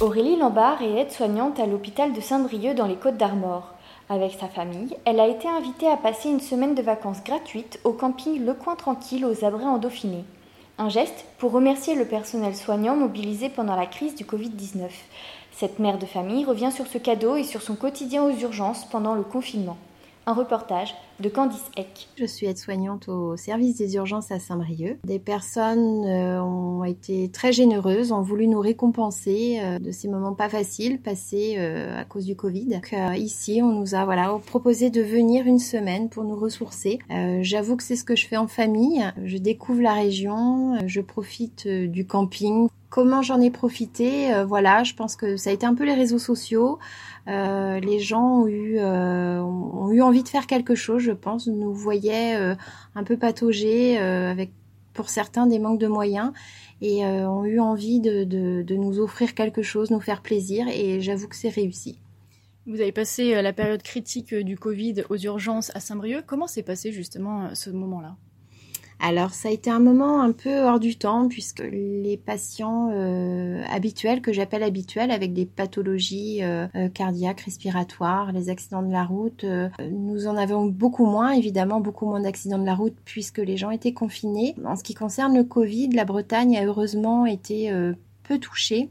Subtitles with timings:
[0.00, 3.74] Aurélie Lambard est aide-soignante à l'hôpital de Saint-Brieuc dans les Côtes d'Armor.
[4.08, 7.90] Avec sa famille, elle a été invitée à passer une semaine de vacances gratuites au
[7.92, 10.22] camping Le Coin Tranquille aux Abrets en Dauphiné.
[10.78, 14.88] Un geste pour remercier le personnel soignant mobilisé pendant la crise du Covid-19.
[15.50, 19.16] Cette mère de famille revient sur ce cadeau et sur son quotidien aux urgences pendant
[19.16, 19.78] le confinement.
[20.26, 22.08] Un reportage de Candice Eck.
[22.16, 24.98] Je suis aide-soignante au service des urgences à Saint-Brieuc.
[25.04, 30.34] Des personnes euh, ont été très généreuses, ont voulu nous récompenser euh, de ces moments
[30.34, 32.66] pas faciles passés euh, à cause du Covid.
[32.66, 36.98] Donc, ici, on nous a voilà proposé de venir une semaine pour nous ressourcer.
[37.40, 39.04] J'avoue que c'est ce que je fais en famille.
[39.24, 42.68] Je découvre la région, je profite du camping.
[42.90, 46.18] Comment j'en ai profité Voilà, je pense que ça a été un peu les réseaux
[46.18, 46.78] sociaux.
[47.26, 52.36] les gens ont eu, ont eu envie de faire quelque chose je pense, nous voyaient
[52.36, 52.54] euh,
[52.94, 54.50] un peu patauger euh, avec
[54.92, 56.32] pour certains des manques de moyens
[56.82, 61.00] et euh, ont eu envie de, de, nous offrir quelque chose, nous faire plaisir et
[61.00, 61.98] j'avoue que c'est réussi.
[62.66, 66.24] Vous avez passé la période critique du Covid aux urgences à Saint-Brieuc.
[66.26, 68.16] Comment s'est passé justement ce moment-là?
[69.00, 73.62] Alors ça a été un moment un peu hors du temps puisque les patients euh,
[73.70, 79.04] habituels, que j'appelle habituels, avec des pathologies euh, euh, cardiaques, respiratoires, les accidents de la
[79.04, 79.44] route,
[79.90, 83.70] nous en avons beaucoup moins, évidemment beaucoup moins d'accidents de la route puisque les gens
[83.70, 84.54] étaient confinés.
[84.64, 87.70] En ce qui concerne le Covid, la Bretagne a heureusement été
[88.24, 88.90] peu touchée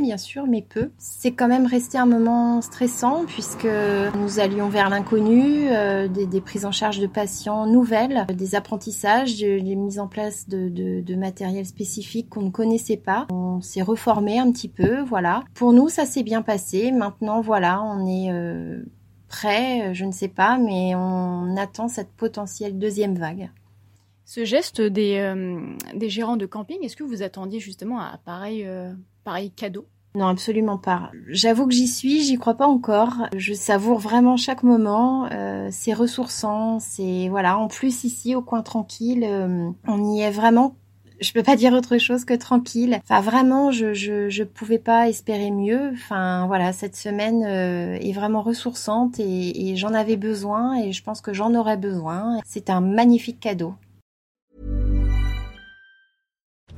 [0.00, 0.90] bien sûr, mais peu.
[0.98, 3.68] C'est quand même resté un moment stressant puisque
[4.16, 9.76] nous allions vers l'inconnu, euh, des, prises en charge de patients nouvelles, des apprentissages, des
[9.76, 13.26] mises en place de, de matériel spécifique qu'on ne connaissait pas.
[13.30, 15.42] On s'est reformé un petit peu, voilà.
[15.54, 16.92] Pour nous, ça s'est bien passé.
[16.92, 18.82] Maintenant, voilà, on est euh,
[19.28, 23.50] prêt, je ne sais pas, mais on attend cette potentielle deuxième vague.
[24.32, 25.60] Ce geste des, euh,
[25.92, 28.64] des gérants de camping, est-ce que vous attendiez justement à pareil
[29.24, 29.88] pareil cadeau?
[30.16, 31.12] Non, absolument pas.
[31.28, 33.12] J'avoue que j'y suis, j'y crois pas encore.
[33.36, 35.28] Je savoure vraiment chaque moment.
[35.30, 37.58] Euh, c'est ressourçant, c'est voilà.
[37.58, 40.74] En plus ici, au coin tranquille, euh, on y est vraiment.
[41.20, 42.98] Je peux pas dire autre chose que tranquille.
[43.04, 45.90] Enfin, vraiment, je je, pouvais pas espérer mieux.
[45.92, 51.02] Enfin, voilà, cette semaine euh, est vraiment ressourçante et, et j'en avais besoin et je
[51.04, 52.40] pense que j'en aurais besoin.
[52.46, 53.74] C'est un magnifique cadeau.